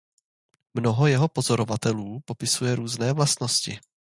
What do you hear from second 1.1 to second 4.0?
pozorovatelů popisuje různé vlastnosti.